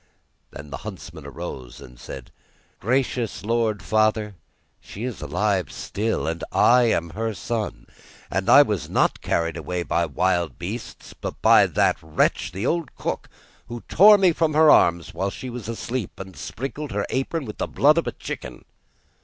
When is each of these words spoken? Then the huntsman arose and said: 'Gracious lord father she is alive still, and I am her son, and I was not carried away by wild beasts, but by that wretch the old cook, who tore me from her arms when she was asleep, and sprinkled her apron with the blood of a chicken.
Then 0.49 0.71
the 0.71 0.77
huntsman 0.77 1.27
arose 1.27 1.79
and 1.79 1.99
said: 1.99 2.31
'Gracious 2.79 3.45
lord 3.45 3.83
father 3.83 4.33
she 4.79 5.03
is 5.03 5.21
alive 5.21 5.71
still, 5.71 6.25
and 6.25 6.43
I 6.51 6.85
am 6.85 7.11
her 7.11 7.35
son, 7.35 7.85
and 8.31 8.49
I 8.49 8.63
was 8.63 8.89
not 8.89 9.21
carried 9.21 9.55
away 9.57 9.83
by 9.83 10.07
wild 10.07 10.57
beasts, 10.57 11.13
but 11.13 11.39
by 11.43 11.67
that 11.67 11.97
wretch 12.01 12.51
the 12.51 12.65
old 12.65 12.95
cook, 12.95 13.29
who 13.67 13.81
tore 13.87 14.17
me 14.17 14.31
from 14.33 14.55
her 14.55 14.71
arms 14.71 15.13
when 15.13 15.29
she 15.29 15.51
was 15.51 15.69
asleep, 15.69 16.19
and 16.19 16.35
sprinkled 16.35 16.89
her 16.93 17.05
apron 17.11 17.45
with 17.45 17.59
the 17.59 17.67
blood 17.67 17.99
of 17.99 18.07
a 18.07 18.11
chicken. 18.11 18.65